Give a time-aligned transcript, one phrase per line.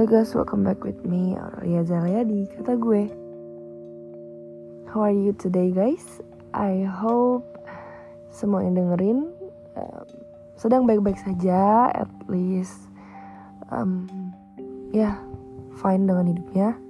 [0.00, 3.12] Hey guys, welcome back with me, Aurelia Zalea di Kata Gue.
[4.88, 6.24] How are you today guys?
[6.56, 7.44] I hope
[8.32, 9.28] semua yang dengerin
[9.76, 10.06] um,
[10.56, 12.88] sedang baik-baik saja, at least
[13.68, 14.08] um,
[14.88, 15.14] ya yeah,
[15.84, 16.80] fine dengan hidupnya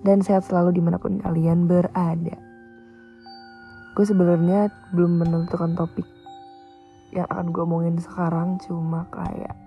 [0.00, 2.36] dan sehat selalu di mana pun kalian berada.
[3.92, 6.08] Gue sebenarnya belum menentukan topik
[7.12, 9.65] yang akan gue omongin sekarang, cuma kayak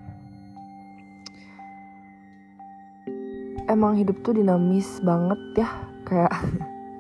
[3.69, 5.69] emang hidup tuh dinamis banget ya
[6.09, 6.33] kayak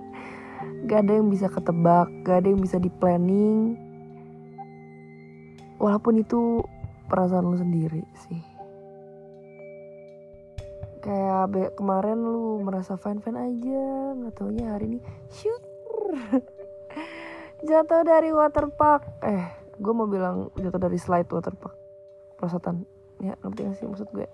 [0.87, 3.89] gak ada yang bisa ketebak gak ada yang bisa di planning
[5.79, 6.61] walaupun itu
[7.07, 8.43] perasaan lu sendiri sih.
[10.99, 13.83] Kayak kemarin lu merasa fine fine aja
[14.19, 14.99] nggak taunya hari ini
[15.31, 15.63] shoot
[17.71, 19.47] jatuh dari waterpark eh
[19.79, 21.71] gue mau bilang jatuh dari slide waterpark
[22.35, 22.83] perasaan
[23.23, 24.27] ya ngerti gak sih maksud gue?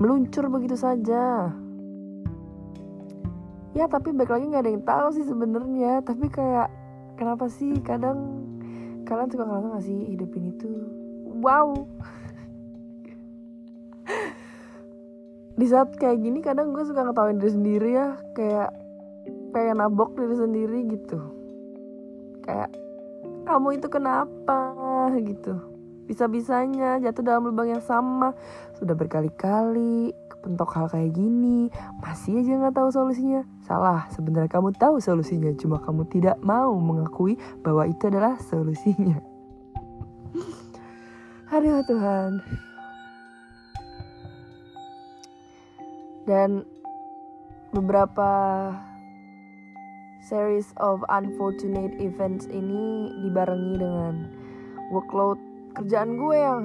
[0.00, 1.52] Meluncur begitu saja
[3.76, 6.00] ya tapi baik lagi nggak ada yang tahu sih sebenarnya.
[6.00, 6.68] Tapi kayak
[7.20, 7.76] kenapa sih?
[7.84, 8.48] Kadang
[9.06, 11.06] kalian suka ngerasa gak sih hidup ini tuh
[11.40, 11.68] wow?
[15.56, 18.16] Di saat kayak gini kadang gue suka ngetawain diri sendiri ya.
[18.36, 18.76] Kayak
[19.56, 21.18] pengen nabok diri sendiri gitu.
[22.44, 22.76] Kayak
[23.48, 24.76] kamu itu kenapa?
[25.16, 25.54] gitu.
[26.06, 28.36] Bisa-bisanya jatuh dalam lubang yang sama.
[28.76, 30.12] Sudah berkali-kali
[30.46, 31.66] kepentok hal kayak gini
[31.98, 33.42] masih aja nggak tahu solusinya.
[33.66, 37.34] Salah sebenarnya kamu tahu solusinya cuma kamu tidak mau mengakui
[37.66, 39.18] bahwa itu adalah solusinya.
[41.50, 42.38] Aduh Tuhan.
[46.30, 46.62] Dan
[47.74, 48.30] beberapa
[50.30, 54.14] series of unfortunate events ini dibarengi dengan
[54.94, 55.42] workload
[55.74, 56.62] kerjaan gue yang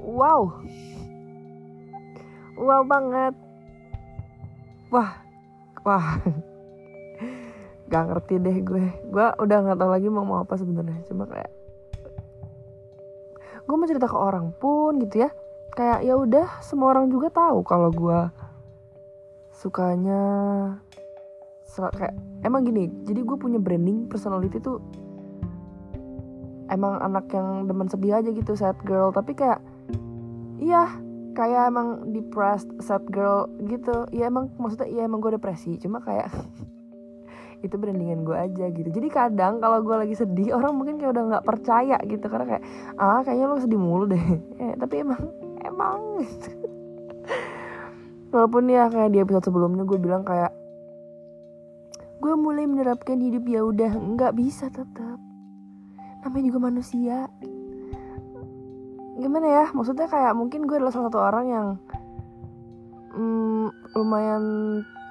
[0.00, 0.48] wow
[2.58, 3.34] wow banget.
[4.90, 5.10] Wah
[5.84, 6.18] wah.
[7.92, 8.84] Gak ngerti deh gue.
[9.12, 11.04] Gue udah nggak tahu lagi mau mau apa sebenarnya.
[11.06, 11.52] Cuma kayak
[13.64, 15.30] gue mau cerita ke orang pun gitu ya.
[15.74, 18.20] Kayak ya udah semua orang juga tahu kalau gue
[19.54, 20.22] sukanya
[21.74, 22.14] kayak
[22.46, 24.78] emang gini jadi gue punya branding personality tuh
[26.70, 29.12] emang anak yang demen sedih aja gitu sad girl.
[29.12, 29.60] Tapi kayak
[30.58, 30.88] iya
[31.34, 34.06] kayak emang depressed sad girl gitu.
[34.14, 35.76] Ya emang maksudnya ya emang gue depresi.
[35.82, 36.30] Cuma kayak
[37.66, 38.88] itu brandingan gue aja gitu.
[38.88, 42.24] Jadi kadang kalau gue lagi sedih orang mungkin kayak udah nggak percaya gitu.
[42.30, 42.62] Karena kayak
[42.96, 44.24] ah kayaknya lo sedih mulu deh.
[44.62, 45.20] Eh, tapi emang
[45.60, 46.50] emang gitu.
[48.34, 50.50] walaupun ya kayak di episode sebelumnya gue bilang kayak
[52.18, 55.18] gue mulai menerapkan hidup ya udah nggak bisa tetap.
[56.24, 57.28] Namanya juga manusia
[59.18, 59.64] gimana ya?
[59.70, 61.66] Maksudnya kayak mungkin gue adalah salah satu orang yang
[63.14, 64.44] hmm, lumayan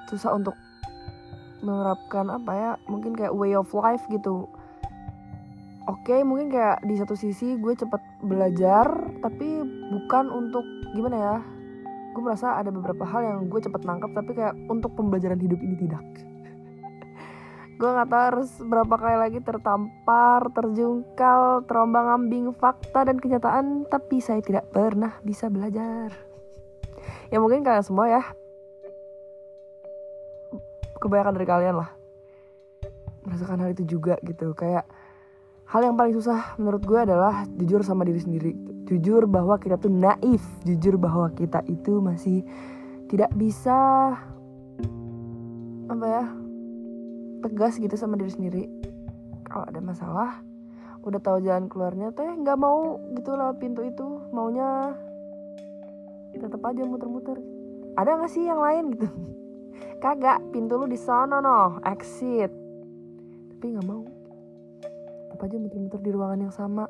[0.08, 0.54] susah untuk
[1.64, 4.44] menerapkan apa ya mungkin kayak way of life gitu.
[5.84, 8.88] Oke okay, mungkin kayak di satu sisi gue cepet belajar
[9.20, 11.36] tapi bukan untuk gimana ya?
[12.12, 15.76] Gue merasa ada beberapa hal yang gue cepet nangkap tapi kayak untuk pembelajaran hidup ini
[15.88, 16.04] tidak
[17.74, 24.22] gue nggak tahu harus berapa kali lagi tertampar, terjungkal, terombang ambing fakta dan kenyataan, tapi
[24.22, 26.14] saya tidak pernah bisa belajar.
[27.28, 28.22] Ya mungkin kalian semua ya,
[31.02, 31.90] kebanyakan dari kalian lah
[33.24, 34.52] merasakan hal itu juga gitu.
[34.52, 34.84] Kayak
[35.68, 38.52] hal yang paling susah menurut gue adalah jujur sama diri sendiri.
[38.84, 40.44] Jujur bahwa kita tuh naif.
[40.62, 42.44] Jujur bahwa kita itu masih
[43.08, 44.12] tidak bisa
[45.84, 46.24] apa ya
[47.44, 48.64] tegas gitu sama diri sendiri.
[49.44, 50.40] Kalau ada masalah
[51.04, 54.24] udah tahu jalan keluarnya teh nggak mau gitu lewat pintu itu.
[54.32, 54.96] Maunya
[56.32, 57.36] tetap aja muter-muter.
[58.00, 59.08] Ada nggak sih yang lain gitu?
[60.02, 61.84] Kagak pintu lu di sana no.
[61.84, 62.48] Exit.
[63.52, 64.02] Tapi nggak mau.
[65.28, 66.88] Tetap aja muter-muter di ruangan yang sama.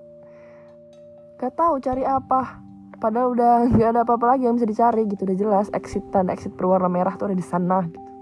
[1.34, 2.62] Gak tahu cari apa.
[3.02, 5.26] Padahal udah nggak ada apa-apa lagi yang bisa dicari gitu.
[5.26, 8.13] Udah jelas exit tanda exit berwarna merah tuh ada di sana gitu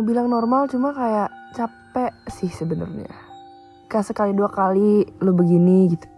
[0.00, 3.12] mau bilang normal cuma kayak capek sih sebenarnya.
[3.84, 6.08] Kayak sekali dua kali lo begini gitu.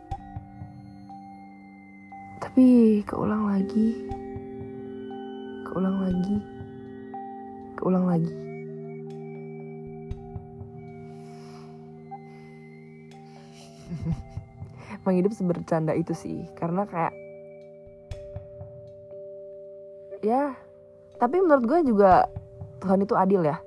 [2.39, 4.07] Tapi keulang lagi.
[5.67, 6.39] Keulang lagi.
[7.75, 8.31] Keulang lagi.
[15.03, 17.13] Emang hidup sebercanda itu sih Karena kayak
[20.23, 20.55] Ya
[21.19, 22.31] Tapi menurut gue juga
[22.81, 23.61] Tuhan itu adil ya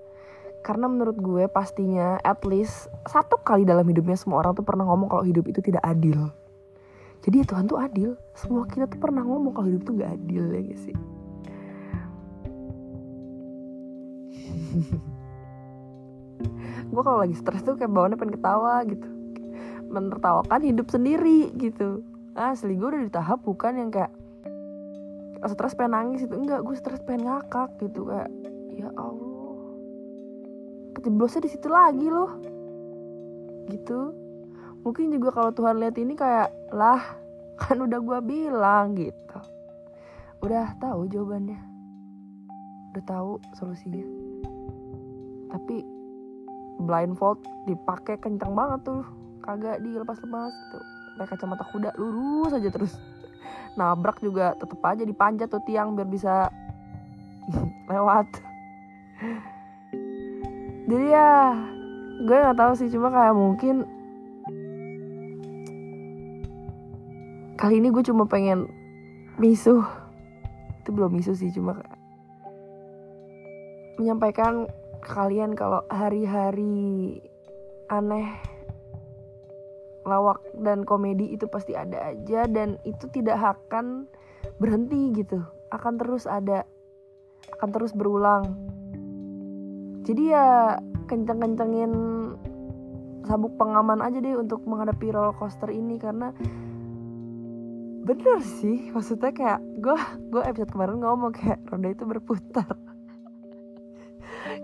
[0.66, 5.14] karena menurut gue pastinya at least satu kali dalam hidupnya semua orang tuh pernah ngomong
[5.14, 6.34] kalau hidup itu tidak adil.
[7.22, 8.18] Jadi ya Tuhan tuh adil.
[8.34, 10.90] Semua kita tuh pernah ngomong kalau hidup tuh gak adil ya gak sih?
[16.90, 19.06] Gue kalau lagi stres tuh kayak bawaannya pengen ketawa gitu.
[19.94, 22.02] Menertawakan hidup sendiri gitu.
[22.34, 24.10] Asli gue udah di tahap bukan yang kayak
[25.46, 28.10] stres pengen nangis itu enggak gue stres pengen ngakak gitu.
[28.10, 28.34] Kayak
[28.76, 29.35] ya Allah
[31.06, 32.34] kejeblosnya di situ lagi loh.
[33.70, 34.10] Gitu.
[34.82, 36.98] Mungkin juga kalau Tuhan lihat ini kayak lah
[37.62, 39.38] kan udah gue bilang gitu.
[40.42, 41.62] Udah tahu jawabannya.
[42.98, 44.02] Udah tahu solusinya.
[45.54, 45.86] Tapi
[46.82, 47.38] blindfold
[47.70, 49.06] dipakai kencang banget tuh.
[49.46, 50.78] Kagak dilepas-lepas gitu.
[51.22, 52.98] Kayak kacamata kuda lurus aja terus.
[53.78, 56.50] Nabrak juga tetep aja dipanjat tuh tiang biar bisa
[57.94, 58.26] lewat
[60.86, 61.30] jadi ya
[62.26, 63.76] gue nggak tahu sih cuma kayak mungkin
[67.58, 68.70] kali ini gue cuma pengen
[69.42, 69.84] misuh
[70.82, 71.82] itu belum misuh sih cuma
[73.98, 74.70] menyampaikan
[75.02, 77.20] ke kalian kalau hari-hari
[77.90, 78.28] aneh
[80.06, 84.06] lawak dan komedi itu pasti ada aja dan itu tidak akan
[84.62, 85.42] berhenti gitu.
[85.74, 86.64] Akan terus ada
[87.58, 88.75] akan terus berulang
[90.06, 90.48] jadi ya
[91.10, 91.94] kenceng-kencengin
[93.26, 96.30] sabuk pengaman aja deh untuk menghadapi roller coaster ini karena
[98.06, 99.98] bener sih maksudnya kayak gue
[100.30, 102.70] gue episode kemarin ngomong kayak roda itu berputar.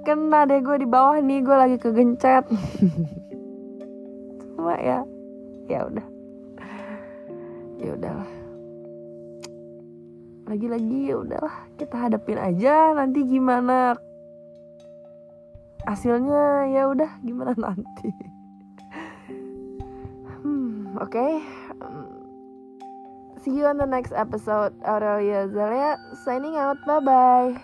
[0.05, 2.45] Kena deh gue di bawah nih gue lagi kegencet.
[4.53, 5.01] Cuma ya
[5.65, 6.07] ya udah.
[7.81, 8.29] Ya udahlah.
[10.45, 13.97] Lagi-lagi ya udahlah kita hadapin aja nanti gimana
[15.91, 18.15] hasilnya ya udah gimana nanti?
[20.41, 21.11] Hmm oke.
[21.11, 21.33] Okay.
[23.41, 24.71] see you on the next episode.
[24.87, 26.79] Aurelia Zalia signing out.
[26.87, 27.61] Bye bye